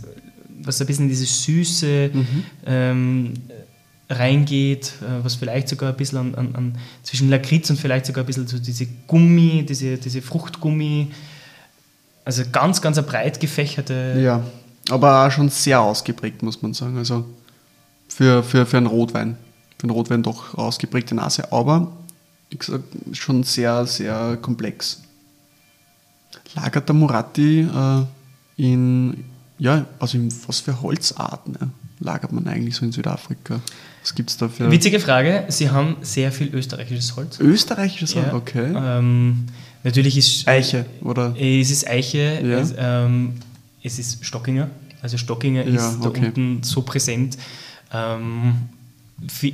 [0.63, 2.45] was ein bisschen in dieses Süße Mhm.
[2.67, 3.33] ähm,
[4.11, 8.25] reingeht, äh, was vielleicht sogar ein bisschen an, an, an zwischen Lakritz und vielleicht sogar
[8.25, 11.09] ein bisschen so diese Gummi, diese, diese Fruchtgummi,
[12.25, 14.19] also ganz, ganz eine breit gefächerte.
[14.23, 14.43] Ja,
[14.91, 16.97] aber auch schon sehr ausgeprägt, muss man sagen.
[16.99, 17.25] Also
[18.09, 19.37] für, für, für einen Rotwein.
[19.79, 21.93] Für einen Rotwein doch ausgeprägte Nase, aber
[22.51, 25.03] wie gesagt, schon sehr, sehr komplex.
[26.55, 28.05] Lagert der Muratti äh,
[28.57, 29.25] in,
[29.59, 31.69] ja, also in was für Holzarten ja,
[32.01, 33.61] lagert man eigentlich so in Südafrika?
[34.03, 37.39] Was gibt es da für Witzige Frage, sie haben sehr viel österreichisches Holz.
[37.39, 38.15] österreichisches?
[38.15, 38.33] Ja.
[38.35, 38.73] Okay.
[38.75, 39.47] Ähm,
[39.85, 41.35] natürlich ist Eiche, oder?
[41.39, 42.59] es ist Eiche, Ja.
[42.59, 43.35] es, ähm,
[43.83, 44.71] es ist Stockinger.
[45.03, 46.27] Also Stockinger Ja, ist da okay.
[46.27, 47.37] unten so präsent.
[47.93, 48.57] Ähm,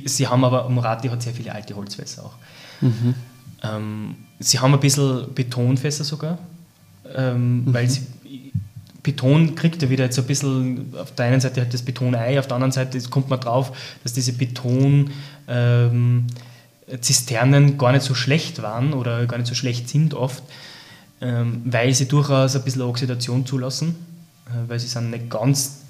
[0.05, 2.33] sie haben aber, Murati hat sehr viele alte Holzfässer auch.
[2.81, 3.15] Mhm.
[3.63, 6.37] Ähm, sie haben ein bisschen Betonfässer sogar,
[7.15, 7.73] ähm, Mhm.
[7.73, 8.01] weil sie,
[9.01, 12.47] Beton kriegt ja wieder jetzt ein bisschen, auf der einen Seite halt das Betonei, auf
[12.47, 13.71] der anderen Seite kommt man drauf,
[14.03, 15.11] dass diese Beton
[15.47, 16.25] ähm,
[17.01, 20.43] Zisternen gar nicht so schlecht waren oder gar nicht so schlecht sind oft,
[21.21, 23.95] ähm, weil sie durchaus ein bisschen Oxidation zulassen,
[24.47, 25.81] äh, weil sie sind nicht ganz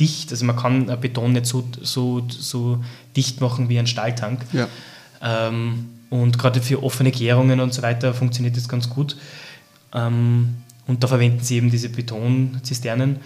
[0.00, 2.82] dicht, also man kann Beton nicht so, so, so
[3.16, 4.44] dicht machen wie ein Stahltank.
[4.52, 4.68] Ja.
[5.22, 9.16] Ähm, und gerade für offene Gärungen und so weiter funktioniert das ganz gut.
[9.94, 13.18] Ähm, und da verwenden sie eben diese Betonzisternen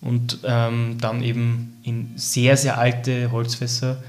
[0.00, 4.02] und ähm, dann eben in sehr, sehr alte Holzfässer,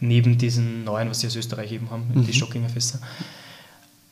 [0.00, 3.00] neben diesen neuen, was sie aus Österreich eben haben, die Stockinger Fässer.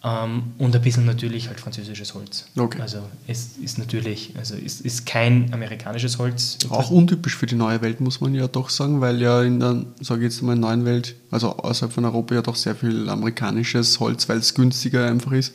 [0.07, 2.47] Ähm, und ein bisschen natürlich halt französisches Holz.
[2.57, 2.81] Okay.
[2.81, 6.59] Also es ist natürlich, also es ist kein amerikanisches Holz.
[6.71, 9.85] Auch untypisch für die neue Welt, muss man ja doch sagen, weil ja in der,
[10.01, 13.99] sage ich jetzt mal, neuen Welt, also außerhalb von Europa ja doch sehr viel amerikanisches
[13.99, 15.55] Holz, weil es günstiger einfach ist,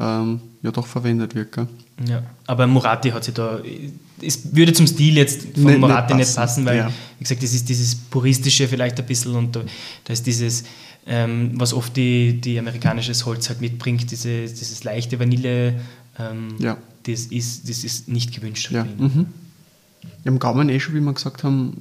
[0.00, 1.52] ähm, ja doch verwendet wird.
[1.52, 1.66] Gell?
[2.08, 3.60] Ja, aber Murati hat sich da.
[4.20, 6.92] Es würde zum Stil jetzt von Nicht- Murati nicht nicht passen, passen, weil, ja.
[7.18, 9.60] wie gesagt, das ist dieses Puristische vielleicht ein bisschen und da,
[10.04, 10.64] da ist dieses,
[11.06, 15.80] ähm, was oft die, die amerikanisches Holz halt mitbringt, diese, dieses leichte Vanille,
[16.18, 16.76] ähm, Ja.
[17.04, 18.70] das, ist, das ist nicht gewünscht.
[18.72, 18.84] Ja.
[18.84, 19.26] Mhm.
[20.24, 21.76] Im Gaumen eh schon, wie wir gesagt haben,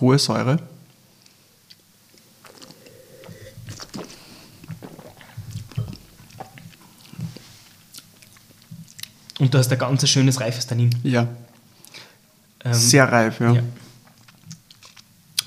[0.00, 0.58] hohe Säure.
[9.42, 10.90] Und du hast ein ganz schönes reifes Tannin.
[11.02, 11.26] Ja,
[12.64, 13.54] Ähm, sehr reif, ja.
[13.54, 13.62] ja.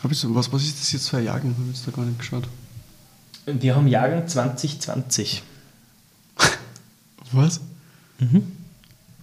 [0.04, 1.52] Hab ich so, was, was ist das jetzt für ein Jahrgang?
[1.58, 2.44] Habe ich jetzt da gar nicht geschaut.
[3.46, 5.42] Wir haben Jahrgang 2020.
[7.32, 7.62] Was?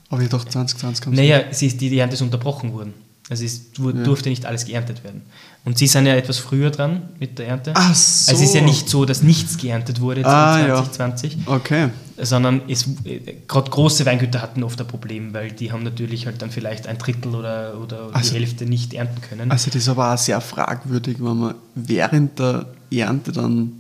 [0.09, 2.95] Aber ich dachte 2020 haben sie- Naja, es ist, die, die Ernte ist unterbrochen worden.
[3.33, 5.23] Also es durfte nicht alles geerntet werden.
[5.65, 7.73] Und sie sind ja etwas früher dran mit der Ernte.
[7.75, 8.31] Ach so.
[8.31, 10.75] Also es ist ja nicht so, dass nichts geerntet wurde Ah, ja.
[10.77, 11.89] 2020, Okay.
[12.19, 12.85] sondern es,
[13.49, 16.99] gerade große Weingüter hatten oft ein Problem, weil die haben natürlich halt dann vielleicht ein
[16.99, 19.51] Drittel oder, oder Also- die Hälfte nicht ernten können.
[19.51, 23.73] Also das ist aber auch sehr fragwürdig, wenn man während der Ernte dann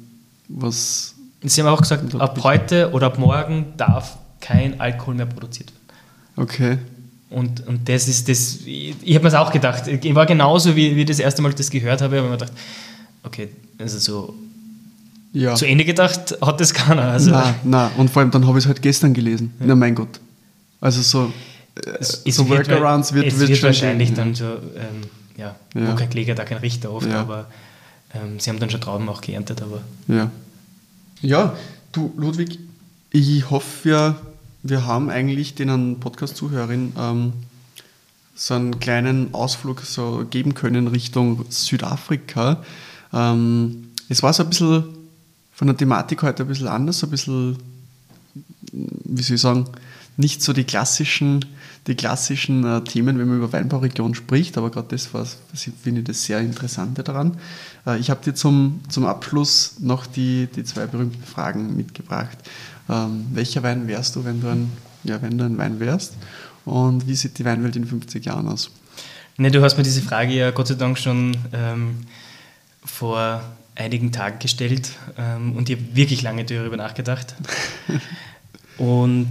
[0.48, 1.14] was...
[1.42, 6.48] Sie haben auch gesagt, ab heute oder ab morgen darf kein Alkohol mehr produziert werden.
[6.48, 6.78] Okay.
[7.34, 9.86] Und, und das ist das, ich, ich habe mir das auch gedacht.
[9.88, 12.38] Ich war genauso, wie, wie ich das erste Mal das gehört habe, habe ich mir
[12.38, 12.52] gedacht,
[13.22, 14.34] okay, also so
[15.32, 15.54] Ja.
[15.54, 17.02] zu Ende gedacht hat das keiner.
[17.02, 17.90] Also na, na.
[17.96, 19.52] Und vor allem dann habe ich es halt gestern gelesen.
[19.60, 20.20] Na mein Gott.
[20.80, 21.32] Also so,
[21.86, 24.44] äh, es, es so wird, Workarounds wird, es wird wird schon wahrscheinlich gehen, dann so,
[24.44, 25.02] ähm,
[25.38, 25.90] ja, Ja.
[25.92, 27.20] wo kein Kläger, da kein Richter oft, Ja.
[27.20, 27.46] aber
[28.14, 30.30] ähm, sie haben dann schon Trauben auch geerntet, aber Ja.
[31.22, 31.56] Ja,
[31.92, 32.58] du, Ludwig,
[33.10, 34.16] ich hoffe, wir,
[34.62, 37.32] wir haben eigentlich den Podcast-Zuhörern ähm,
[38.34, 42.62] so einen kleinen Ausflug so geben können Richtung Südafrika.
[43.12, 44.84] Ähm, es war so ein bisschen
[45.52, 47.56] von der Thematik heute ein bisschen anders, so ein bisschen,
[48.72, 49.66] wie soll ich sagen,
[50.16, 51.44] nicht so die klassischen,
[51.86, 55.26] die klassischen äh, Themen, wenn man über Weinbauregion spricht, aber gerade das war,
[55.82, 57.38] finde ich das sehr Interessante daran.
[57.86, 62.38] Äh, ich habe dir zum, zum Abschluss noch die, die zwei berühmten Fragen mitgebracht.
[62.92, 64.70] Ähm, welcher Wein wärst du, wenn du ein,
[65.04, 66.14] ja, wenn du ein Wein wärst?
[66.64, 68.70] Und wie sieht die Weinwelt in 50 Jahren aus?
[69.38, 71.96] Ne, du hast mir diese Frage ja Gott sei Dank schon ähm,
[72.84, 73.42] vor
[73.74, 77.34] einigen Tagen gestellt ähm, und ich habe wirklich lange darüber nachgedacht.
[78.78, 79.30] und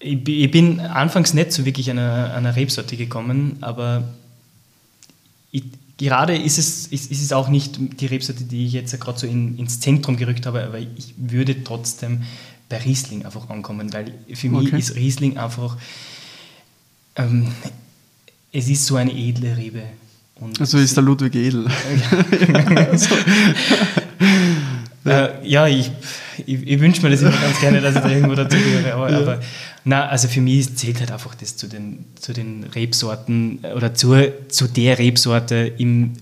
[0.00, 4.02] ich, ich bin anfangs nicht so wirklich an einer, einer Rebsorte gekommen, aber
[5.52, 5.62] ich,
[5.98, 9.26] gerade ist es, ist, ist es auch nicht die Rebsorte, die ich jetzt gerade so
[9.26, 12.22] in, ins Zentrum gerückt habe, aber ich würde trotzdem
[12.68, 14.78] bei Riesling einfach ankommen, weil für mich Okay.
[14.78, 15.76] ist Riesling einfach,
[17.16, 17.48] ähm,
[18.52, 19.82] es ist so eine edle Rebe.
[20.36, 21.66] Und Also ist der Ludwig edel.
[25.06, 25.90] äh, ja, ich,
[26.46, 28.94] ich, ich wünsche mir das immer ganz gerne, dass ich da irgendwo dazugehöre.
[28.94, 29.40] Aber, aber
[29.84, 33.94] na, also für mich zählt halt einfach das zu den, zu den Rebsorten äh, oder
[33.94, 36.12] zur, zu der Rebsorte, im,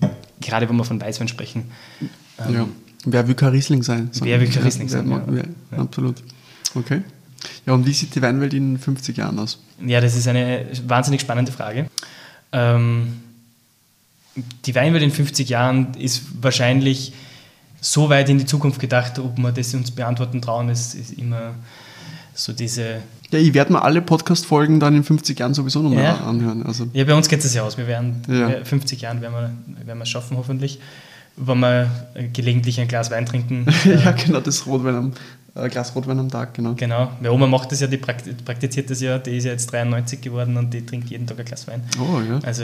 [0.41, 1.65] gerade wenn wir von Weißwein sprechen.
[2.47, 2.67] Ähm, Ja.
[3.07, 4.09] Wer will kein Riesling sein?
[4.21, 5.23] Wer will kein Riesling sein, ja.
[5.27, 5.77] wer- Ja.
[5.77, 6.15] Absolut.
[6.73, 7.01] Okay.
[7.67, 9.59] Ja, und wie sieht die Weinwelt in 50 Jahren aus?
[9.85, 11.85] Ja, das ist eine wahnsinnig spannende Frage.
[12.51, 13.13] Ähm,
[14.65, 17.13] die Weinwelt in 50 Jahren ist wahrscheinlich
[17.85, 21.53] so weit in die Zukunft gedacht, ob wir das uns beantworten trauen, ist, ist immer
[22.33, 22.97] so diese.
[23.31, 26.15] Ja, ich werde mir alle Podcast-Folgen dann in 50 Jahren sowieso nochmal Ja.
[26.17, 26.63] anhören.
[26.65, 27.77] Also, Ja, bei uns geht es ja aus.
[27.77, 28.49] Wir werden Ja.
[28.49, 30.79] wir- 50 Jahren werden wir, werden wir es schaffen, hoffentlich.
[31.37, 33.65] Wenn wir äh, gelegentlich ein Glas Wein trinken.
[33.85, 35.11] ja, äh, genau, das Rotwein am,
[35.55, 36.73] äh, Glas Rotwein am Tag, genau.
[36.75, 37.11] Genau.
[37.19, 40.21] Meine Oma macht das ja, die prakti- praktiziert das ja, die ist ja jetzt 93
[40.21, 41.81] geworden und die trinkt jeden Tag ein Glas Wein.
[41.99, 42.39] Oh, ja.
[42.43, 42.63] Also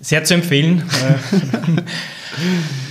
[0.00, 0.82] sehr zu empfehlen.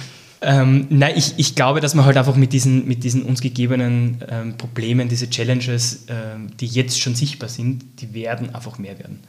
[0.44, 3.42] Äh, ähm, nein, ich, ich glaube, dass man halt einfach mit diesen, mit diesen uns
[3.42, 9.00] gegebenen ähm, Problemen, diese Challenges, ähm, die jetzt schon sichtbar sind, die werden einfach mehr
[9.00, 9.20] werden.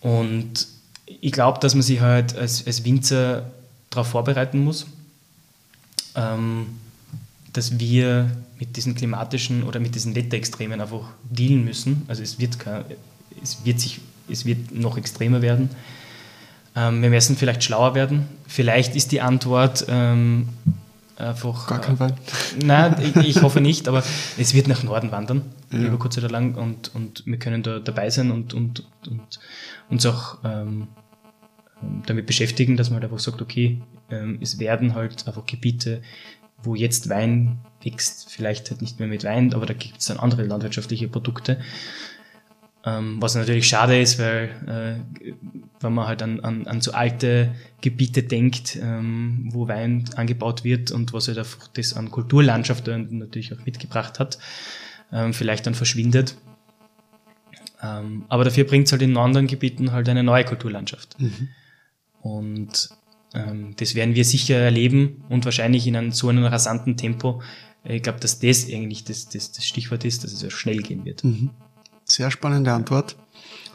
[0.00, 0.66] Und
[1.06, 3.50] ich glaube, dass man sich halt als, als Winzer
[3.90, 4.86] darauf vorbereiten muss,
[6.14, 6.66] ähm,
[7.52, 12.02] dass wir mit diesen klimatischen oder mit diesen Wetterextremen einfach dealen müssen.
[12.06, 12.84] Also es wird, kein,
[13.42, 15.70] es wird, sich, es wird noch extremer werden.
[16.76, 18.26] Ähm, wir müssen vielleicht schlauer werden.
[18.46, 20.48] Vielleicht ist die Antwort ähm,
[21.16, 21.66] einfach.
[21.66, 22.14] Gar kein Wein.
[22.64, 24.02] Nein, ich, ich hoffe nicht, aber
[24.38, 25.78] es wird nach Norden wandern, Ja.
[25.80, 29.40] über kurz oder lang, und, und wir können da dabei sein und, und, und
[29.88, 30.88] uns auch ähm,
[32.06, 33.80] damit beschäftigen, dass man halt einfach sagt, okay,
[34.10, 36.02] ähm, es werden halt einfach Gebiete,
[36.62, 40.18] wo jetzt Wein wächst, vielleicht halt nicht mehr mit Wein, aber da gibt es dann
[40.18, 41.58] andere landwirtschaftliche Produkte.
[42.84, 45.34] Ähm, was natürlich schade ist, weil äh,
[45.80, 50.90] wenn man halt an, an, an so alte Gebiete denkt, ähm, wo Wein angebaut wird
[50.90, 54.38] und was halt einfach das an Kulturlandschaft natürlich auch mitgebracht hat,
[55.12, 56.36] ähm, vielleicht dann verschwindet.
[57.82, 61.16] Ähm, aber dafür bringt es halt in anderen Gebieten halt eine neue Kulturlandschaft.
[62.22, 62.90] Und
[63.34, 67.42] ähm, das werden wir sicher erleben und wahrscheinlich in einem, so einem rasanten Tempo.
[67.84, 71.04] Ich glaube, dass das eigentlich das, das, das Stichwort ist, dass es so schnell gehen
[71.04, 71.22] wird.
[72.10, 73.16] Sehr spannende Antwort.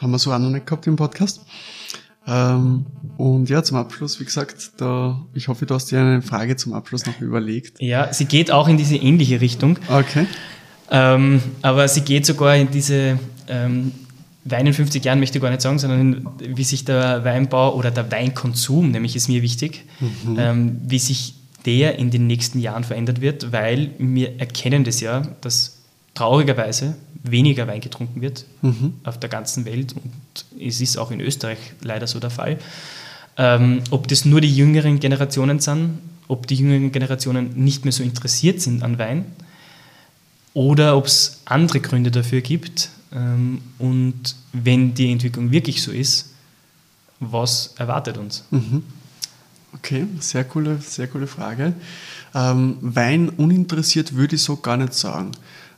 [0.02, 1.42] Haben wir so auch noch nicht gehabt im Podcast.
[2.28, 2.86] Ähm,
[3.18, 6.74] und ja, zum Abschluss, wie gesagt, da, ich hoffe, du hast dir eine Frage zum
[6.74, 7.80] Abschluss noch überlegt.
[7.82, 10.26] Ja, sie geht auch in diese ähnliche Richtung, Okay.
[10.92, 13.92] ähm, aber sie geht sogar in diese ähm,
[14.44, 17.76] Wein in 50 Jahren, möchte ich gar nicht sagen, sondern in, wie sich der Weinbau
[17.76, 19.86] oder der Weinkonsum, nämlich ist mir wichtig,
[20.38, 25.22] ähm, wie sich der in den nächsten Jahren verändert wird, weil wir erkennen das ja,
[25.42, 25.75] dass
[26.16, 28.94] traurigerweise weniger Wein getrunken wird Mhm.
[29.04, 32.58] auf der ganzen Welt und es ist auch in Österreich leider so der Fall.
[33.38, 38.02] Ähm, ob das nur die jüngeren Generationen sind, ob die jüngeren Generationen nicht mehr so
[38.04, 39.26] interessiert sind an Wein
[40.54, 42.90] oder ob es andere Gründe dafür gibt.
[43.12, 46.32] Ähm, und wenn die Entwicklung wirklich so ist,
[47.20, 48.44] was erwartet uns?
[48.52, 48.84] Mhm.
[49.74, 51.74] Okay, sehr coole, sehr coole Frage.
[52.34, 55.32] Ähm, Wein uninteressiert würde ich so gar nicht sagen.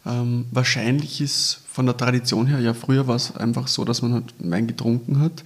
[0.07, 4.13] Ähm, wahrscheinlich ist von der Tradition her, ja, früher war es einfach so, dass man
[4.13, 5.43] halt Wein getrunken hat.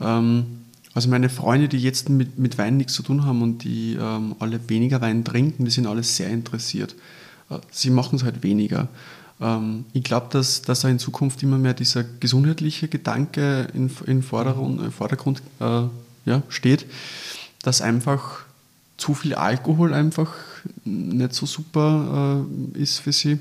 [0.00, 0.46] Ähm,
[0.94, 4.34] also meine Freunde, die jetzt mit, mit Wein nichts zu tun haben und die ähm,
[4.38, 6.96] alle weniger Wein trinken, die sind alle sehr interessiert.
[7.50, 8.88] Äh, sie machen es halt weniger.
[9.40, 14.22] Ähm, ich glaube, dass, dass auch in Zukunft immer mehr dieser gesundheitliche Gedanke in, in
[14.22, 15.82] Vordergrund, im Vordergrund äh,
[16.24, 16.86] ja, steht,
[17.62, 18.40] dass einfach
[18.96, 20.32] zu viel Alkohol einfach
[20.84, 22.44] nicht so super
[22.74, 23.38] äh, ist für sie.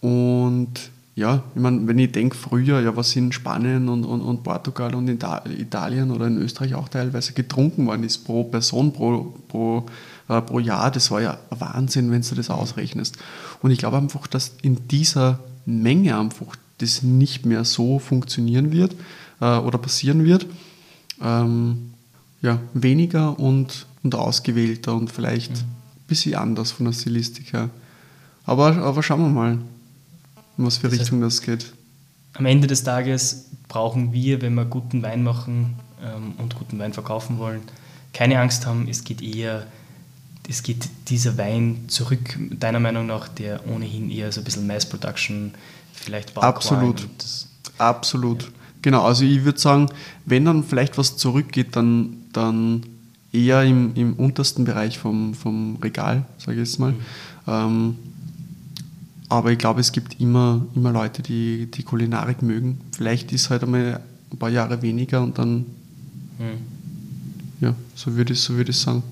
[0.00, 4.42] Und ja, ich meine, wenn ich denke, früher, ja, was in Spanien und, und, und
[4.42, 9.84] Portugal und Italien oder in Österreich auch teilweise getrunken worden ist pro Person, pro, pro,
[10.28, 13.18] äh, pro Jahr, das war ja Wahnsinn, wenn du das ausrechnest.
[13.60, 18.94] Und ich glaube einfach, dass in dieser Menge einfach das nicht mehr so funktionieren wird
[19.40, 20.46] äh, oder passieren wird.
[21.22, 21.90] Ähm,
[22.40, 27.68] ja, weniger und, und ausgewählter und vielleicht ein bisschen anders von der Stilistik her.
[28.46, 29.58] Aber, aber schauen wir mal,
[30.60, 31.72] in was für Das heißt- Richtung das geht.
[32.34, 36.92] Am Ende des Tages brauchen wir, wenn wir guten Wein machen ähm, und guten Wein
[36.92, 37.60] verkaufen wollen,
[38.12, 39.66] keine Angst haben, es geht eher,
[40.48, 44.86] es geht dieser Wein zurück, deiner Meinung nach, der ohnehin eher so ein bisschen Mass
[44.88, 45.52] Production,
[45.92, 47.08] vielleicht Bulk Absolut.
[47.18, 48.50] Das- Absolut.
[48.82, 49.88] Genau, also ich würde sagen,
[50.24, 52.82] wenn dann vielleicht was zurückgeht, dann, dann
[53.32, 56.94] eher im, im untersten Bereich vom, vom Regal, sage ich jetzt mal.
[57.46, 57.96] Ähm,
[59.30, 62.78] aber ich glaube, es gibt immer, immer Leute, die die Kulinarik mögen.
[62.94, 64.00] Vielleicht ist halt einmal
[64.32, 65.64] ein paar Jahre weniger und dann,
[66.38, 66.58] Hm.
[67.60, 69.02] ja, so würde ich, so würde ich sagen.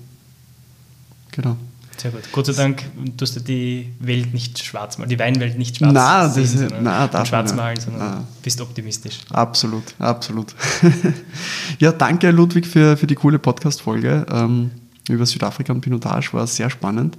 [1.31, 1.55] Genau.
[1.97, 2.21] Sehr gut.
[2.31, 2.83] Gott sei Dank
[3.17, 6.53] tust du die Welt nicht schwarz malen, die Weinwelt nicht schwarz Nein, das sehen, ist-
[6.57, 7.83] sondern nein, darf schwarz malen, nicht.
[7.83, 8.23] sondern Nein.
[8.41, 9.19] bist optimistisch.
[9.31, 10.55] Absolut, absolut.
[11.79, 14.71] ja, danke Ludwig für, für die coole Podcast-Folge ähm,
[15.09, 16.31] über Südafrika und Pinotage.
[16.33, 17.17] War sehr spannend.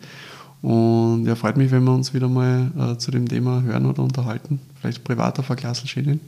[0.62, 4.03] Und ja, freut mich, wenn wir uns wieder mal äh, zu dem Thema hören oder
[4.03, 4.61] unterhalten.
[4.81, 6.20] Vielleicht privat auf Glas Schädeln.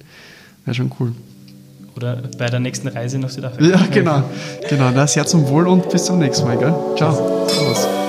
[0.64, 1.12] Wäre schon cool.
[1.97, 3.64] Oder bei der nächsten Reise nach Südafrika.
[3.64, 4.23] Ja, genau.
[4.68, 6.57] Genau, na, sehr zum Wohl und bis zum nächsten Mal.
[6.57, 6.75] Gell?
[6.97, 7.47] Ciao.
[7.49, 8.02] Servus.